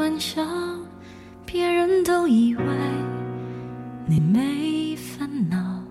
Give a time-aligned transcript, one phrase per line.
[0.00, 0.42] 玩笑，
[1.44, 2.64] 别人都以为
[4.06, 5.84] 你没烦恼。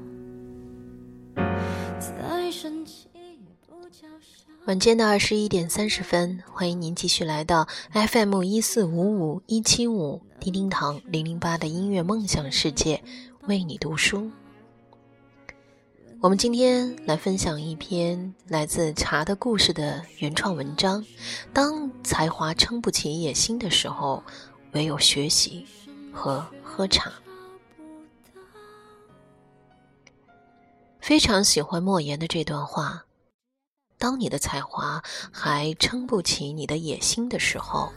[2.00, 3.22] 再生气也
[3.68, 4.48] 不叫嚣。
[4.66, 13.03] 晚间的二十一点三十分，欢迎您继续来到 FM 一四五五一七五叮叮堂零零八的音乐梦想世界，
[13.45, 14.31] 为你读书。
[16.22, 21.05] 我们今天来分享一篇来自《茶的故事》的原创文章。
[21.54, 24.22] 当才华撑不起野心的时候，
[24.73, 25.66] 唯有学习
[26.12, 27.09] 和喝茶。
[31.00, 33.06] 非常喜欢莫言的这段话：
[33.98, 37.94] 当你的才华还撑不起你的野心的时候，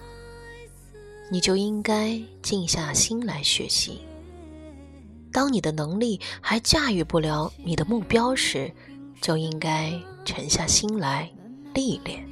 [1.29, 4.01] 你就应该静下心来学习。
[5.33, 8.71] 当你的能力还驾驭不了你的目标时，
[9.21, 9.93] 就应该
[10.25, 11.31] 沉下心来
[11.75, 12.29] 历练。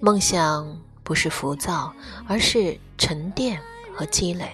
[0.00, 1.92] 梦想不是浮躁，
[2.26, 3.60] 而是沉淀
[3.94, 4.52] 和积累。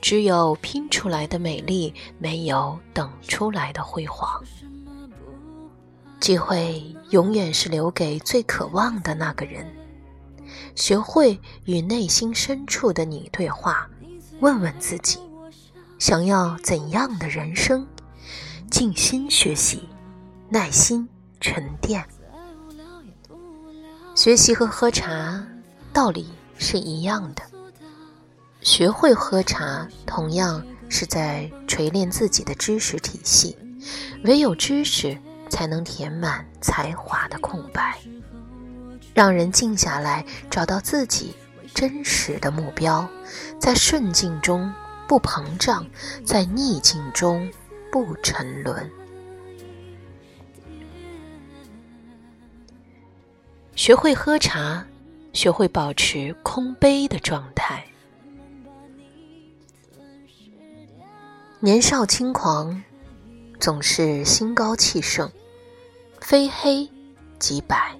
[0.00, 4.42] 只有拼出来的美丽，没有等出来的辉煌。
[6.18, 9.66] 机会永远是留给最渴望的那个人。
[10.74, 13.88] 学会与内心深处的你对话，
[14.40, 15.18] 问问自己。
[16.00, 17.86] 想要怎样的人生？
[18.70, 19.86] 静心学习，
[20.48, 21.06] 耐心
[21.42, 22.02] 沉淀。
[24.14, 25.46] 学习和喝茶
[25.92, 27.42] 道理是一样的，
[28.62, 33.54] 学会喝茶同样是在锤炼自己的知识体系。
[34.24, 35.18] 唯有知识，
[35.50, 37.98] 才能填满才华的空白，
[39.12, 41.34] 让人静下来，找到自己
[41.74, 43.06] 真实的目标，
[43.58, 44.72] 在顺境中。
[45.10, 45.84] 不膨胀，
[46.24, 47.50] 在逆境中
[47.90, 48.88] 不沉沦。
[53.74, 54.86] 学会喝茶，
[55.32, 57.84] 学会保持空杯的状态。
[61.58, 62.80] 年少轻狂，
[63.58, 65.28] 总是心高气盛，
[66.20, 66.88] 非黑
[67.40, 67.98] 即白，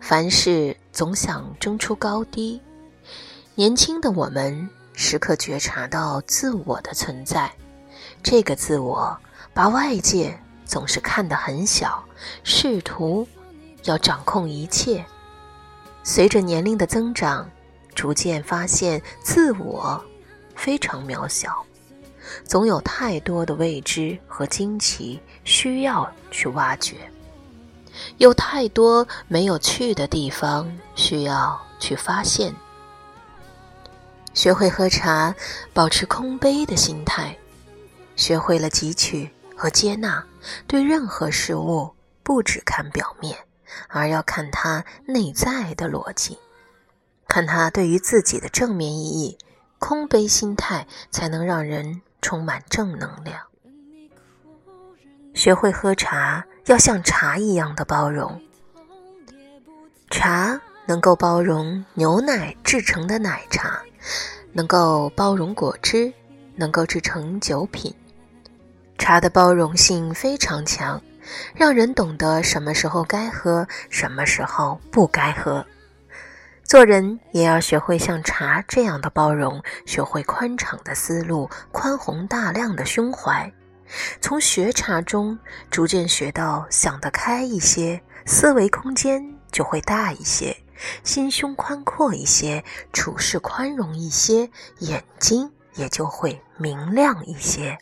[0.00, 2.60] 凡事总想争出高低。
[3.54, 4.68] 年轻的我们。
[5.02, 7.50] 时刻觉察到自我的存在，
[8.22, 9.16] 这个自我
[9.54, 12.04] 把外界总是看得很小，
[12.44, 13.26] 试图
[13.84, 15.02] 要掌控一切。
[16.02, 17.48] 随着年龄的增长，
[17.94, 20.04] 逐渐发现自我
[20.54, 21.64] 非常渺小，
[22.44, 26.94] 总有太多的未知和惊奇需要去挖掘，
[28.18, 32.54] 有太多没有去的地方需要去发现。
[34.32, 35.34] 学会喝茶，
[35.72, 37.36] 保持空杯的心态；
[38.16, 40.24] 学会了汲取和接纳，
[40.66, 43.36] 对任何事物不只看表面，
[43.88, 46.38] 而要看它内在的逻辑，
[47.28, 49.38] 看它对于自己的正面意义。
[49.78, 53.40] 空杯心态才能让人充满正能量。
[55.32, 58.42] 学会喝茶，要像茶一样的包容。
[60.10, 63.82] 茶能够包容牛奶制成的奶茶。
[64.52, 66.12] 能够包容果汁，
[66.56, 67.94] 能够制成酒品。
[68.98, 71.00] 茶的包容性非常强，
[71.54, 75.64] 让人懂得什么时候该喝，什么时候不该喝。
[76.64, 83.52] 做人也要学会像茶这样的包容，学会宽敞的思路，宽宏大量的胸怀。
[84.20, 85.36] 从学茶中
[85.68, 90.56] 逐渐学到想得开一些，思维空间就会大一些。
[91.02, 97.78] 心胸宽阔一些，处事宽容一些，眼睛也就会明亮一些。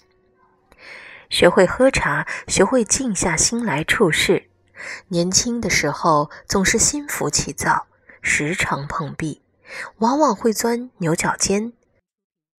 [1.31, 4.48] 学会喝茶，学会静下心来处事。
[5.08, 7.87] 年轻的时候总是心浮气躁，
[8.23, 9.43] 时常碰壁，
[9.99, 11.73] 往往会钻牛角尖。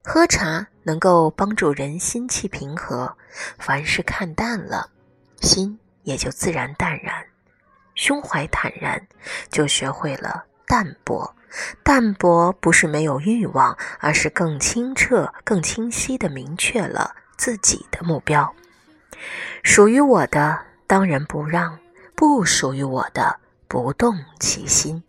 [0.04, 3.18] 喝茶能够帮助人心气平和，
[3.58, 4.92] 凡事看淡了，
[5.42, 7.29] 心也就自然淡然。
[8.00, 9.06] 胸怀坦然，
[9.50, 11.36] 就学会了淡泊。
[11.84, 18.56] 淡泊不是没有欲望，而是更清澈、更清晰地明确了自己的目标。
[19.64, 21.78] 属于我的，当仁不让；
[22.16, 23.38] 不属于我的，
[23.68, 25.04] 不动其心。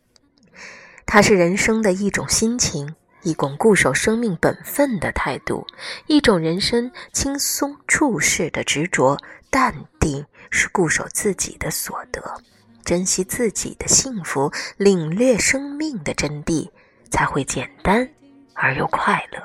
[1.06, 5.64] 它是人生的一种心情，一种固守生命本分的态度，
[6.08, 9.16] 一种人生轻松处事的执着。
[9.52, 12.40] 淡定是固守自己的所得。
[12.84, 16.70] 珍惜自己的幸福，领略生命的真谛，
[17.10, 18.08] 才会简单
[18.54, 19.40] 而又快乐。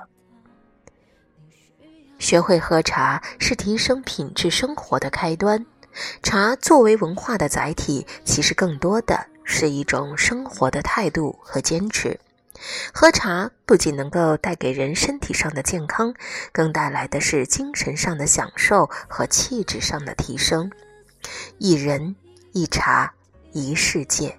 [2.17, 5.65] 学会喝茶是提升品质生活的开端。
[6.23, 12.19] 茶作为文化的载体，其实更多的是一种生活的态度和坚持。
[12.93, 16.13] 喝茶不仅能够带给人身体上的健康，
[16.51, 20.71] 更带来的是精神上的享受和气质上的提升。
[21.57, 22.15] 一人
[22.53, 23.13] 一茶
[23.55, 24.37] 一世界，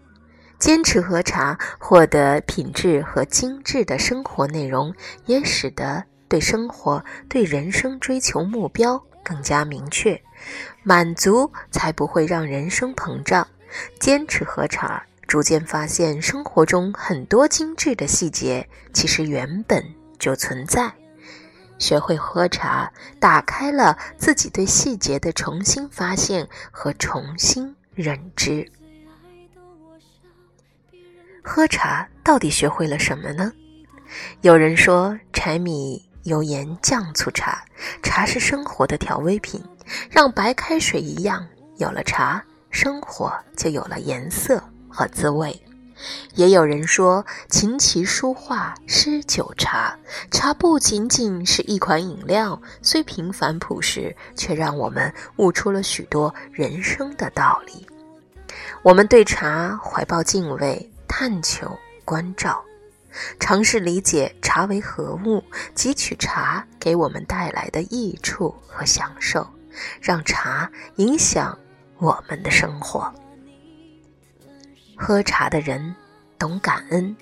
[0.59, 10.21] 坚持喝茶，获得品质和精致的生活内容，也使得对生活、对人生追求目标更加明确。
[10.83, 13.49] 满足才不会让人生膨胀。
[13.99, 15.03] 坚持喝茶。
[15.27, 19.83] 逐渐发现，生活中很多精致的细节其实原本
[20.19, 20.93] 就存在。
[21.79, 28.71] 学会喝茶，打开了自己对细节的重新发现和重新认知。
[31.47, 33.53] 喝茶到底学会了什么呢？
[34.41, 37.65] 有人说，柴米油盐酱醋茶，
[38.03, 39.63] 茶是生活的调味品，
[40.11, 41.47] 让白开水一样，
[41.77, 44.61] 有了茶，生活就有了颜色。
[44.89, 45.55] 和滋味，
[46.35, 49.95] 也有人说，琴棋书画诗酒茶，
[50.31, 57.87] 茶不仅仅是一款饮料，虽平凡朴实，却让我们悟出了许多人生的道理。
[58.83, 62.65] 我们对茶怀抱敬畏、探求、关照，
[63.41, 65.43] 尝试理解茶为何物，
[65.75, 69.47] 汲取茶给我们带来的益处和享受，
[70.01, 71.59] 让茶影响
[71.99, 73.13] 我们的生活。
[74.97, 75.95] 喝茶的人
[76.39, 77.17] 懂感恩，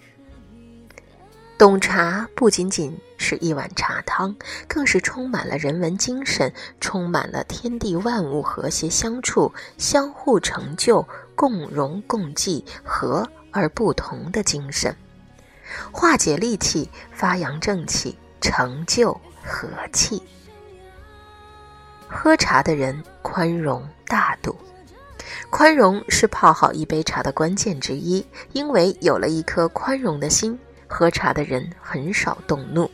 [1.59, 4.35] 懂茶不仅仅是一碗茶汤，
[4.69, 14.95] 更是充满了人文精神，充满了天地万物和谐相处、相互成就、共荣共济、和而不同的精神，
[15.93, 19.13] 化解戾气，发扬正气，成就
[19.43, 20.21] 和气。
[22.09, 24.55] 喝茶的人宽容大度。
[25.51, 30.59] 宽容是泡好一杯茶的关键之一，因为有了一颗宽容的心，
[30.89, 32.91] 喝茶的人很少动怒，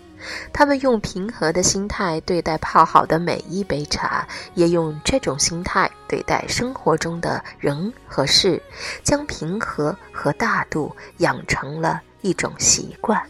[0.52, 8.62] 他们用平和的心态对待泡好的每一杯茶，也用这种心态对待生活中的人和事，
[9.02, 13.22] 将平和和大度养成了一种习惯。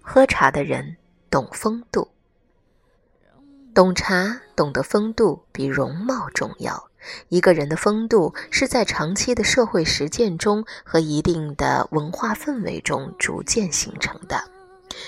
[0.00, 0.96] 喝茶的人
[1.30, 2.08] 懂风度，
[3.74, 6.88] 懂茶懂得风度比容貌重要。
[7.28, 14.42] 一个人的风度是在长期的社会实践中和一定的文化氛围中逐渐形成的，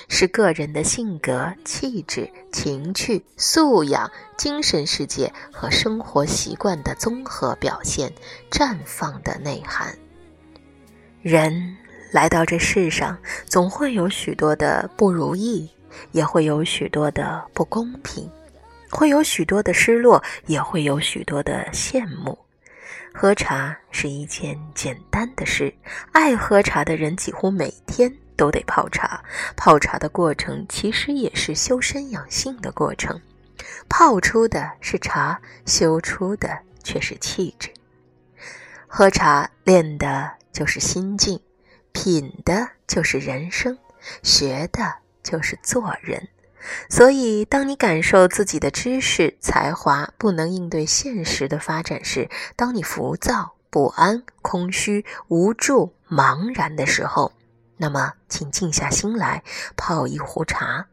[0.09, 8.13] 是个人的性格、气质、情趣、素养、精神世界和生活习惯的综合表现，
[8.51, 9.95] 绽放的内涵。
[11.23, 11.77] 人
[12.13, 15.69] 来到这世上，总会有许多的不如意，
[16.13, 18.31] 也会有许多的不公平。
[18.91, 22.39] 会有许多的失落，也会有许多的羡慕。
[23.13, 25.75] 喝茶是一件简单的事，
[26.13, 29.23] 爱喝茶的人几乎每天都得泡茶。
[29.55, 33.21] 泡茶的过程其实也是修身养性的过程，
[33.91, 37.69] 泡出的是茶，修出的却是气质。
[38.87, 41.39] 喝茶练的就是心境，
[41.93, 43.77] 品的就是人生，
[44.23, 46.29] 学的就是做人。
[46.89, 57.33] 所以，当你感受自己的知识才华不能应对现实的发展时，当你浮躁、不安、空虚、无助、茫然的时候，
[57.79, 59.43] 那么，请静下心来，
[59.77, 60.87] 泡一壶茶，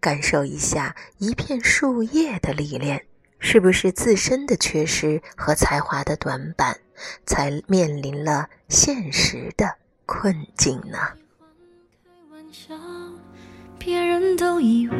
[0.00, 3.04] 感受一下一片树叶的历练，
[3.38, 6.78] 是不是自身的缺失和才华的短板，
[7.26, 10.98] 才面临了现实的困境呢？
[13.78, 14.96] 别人都以为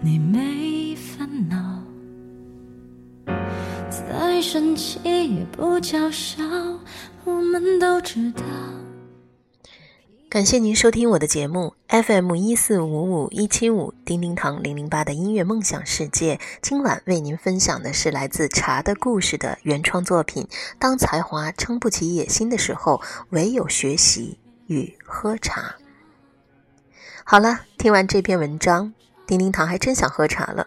[0.00, 1.82] 你没烦恼，
[3.88, 6.42] 再生气也不叫嚣，
[7.24, 8.42] 我们都知道。
[10.32, 16.40] 感谢您收听我的节目 FM 一四五五一七五叮叮堂零零八的音乐梦想世界。
[16.62, 20.48] 今晚为您分享的是来自《茶的故事》的原创作品。
[20.78, 25.74] 当才华撑不起野心的时候，唯有学习与喝茶。
[27.24, 28.94] 好了，听完这篇文章，
[29.26, 30.66] 丁丁糖还真想喝茶了。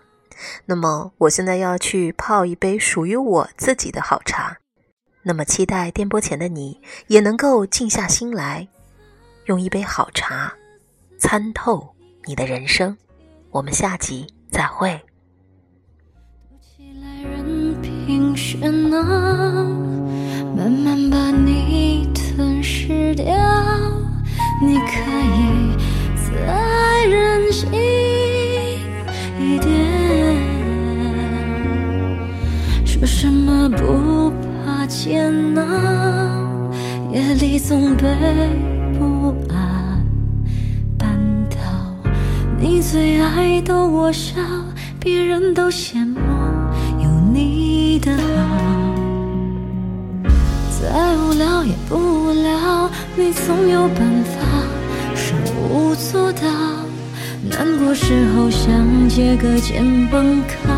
[0.67, 4.59] 那么，我现在要去泡一杯属于我自己的好茶。
[5.23, 8.67] 那么，期待电波前的你也能够静下心来，
[9.45, 10.51] 用一杯好茶
[11.19, 11.87] 参透
[12.25, 12.95] 你的人生。
[13.51, 14.99] 我们下集再会。
[20.55, 23.25] 慢慢把你吞噬掉，
[24.61, 24.93] 你可
[25.35, 25.75] 以。
[26.45, 27.71] 再任性
[29.39, 29.69] 一点，
[32.85, 34.31] 说什么不
[34.63, 35.63] 怕煎熬。
[37.11, 38.05] 夜里总被
[38.97, 40.03] 不安
[40.97, 41.05] 绊
[41.49, 41.57] 倒。
[42.59, 44.35] 你最爱逗我笑，
[44.99, 46.19] 别人都羡慕
[46.99, 48.55] 有你的好。
[50.79, 54.39] 再无聊也不无聊，你总有办法，
[55.15, 55.35] 手
[55.69, 56.47] 舞足蹈。
[57.47, 60.73] 难过时候想借个肩膀靠，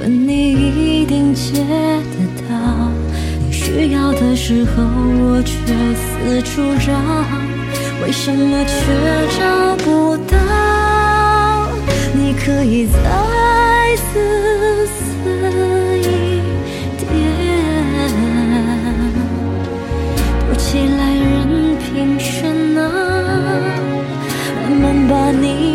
[0.00, 1.64] 问你一定接。
[3.68, 5.52] 需要的时候我却
[5.94, 6.90] 四处找，
[8.02, 8.72] 为什么却
[9.38, 10.34] 找不到？
[12.14, 12.98] 你可以再
[14.10, 14.98] 自私
[15.98, 16.00] 一
[16.96, 17.06] 点，
[20.48, 21.86] 躲起来任凭
[22.18, 22.26] 喧
[22.72, 22.80] 闹，
[24.64, 25.67] 慢慢把你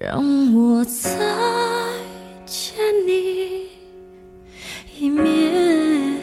[0.00, 0.18] 让
[0.52, 1.10] 我再
[2.44, 2.74] 见
[3.06, 3.68] 你
[4.98, 6.20] 一面，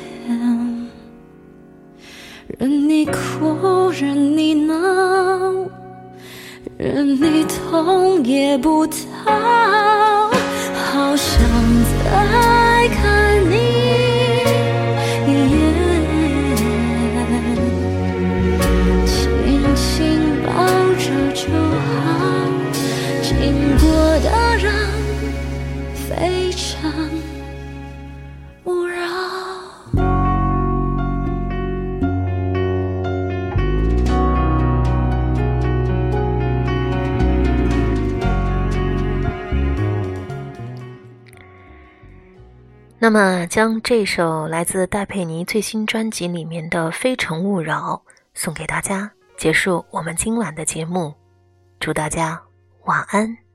[2.60, 4.76] 任你哭，任你闹，
[6.78, 8.86] 任你痛也不
[43.10, 48.00] 那么，将这首来自戴佩妮最新专辑里面的《非诚勿扰》
[48.36, 51.12] 送给大家，结束我们今晚的节目。
[51.80, 52.40] 祝大家
[52.84, 53.49] 晚安。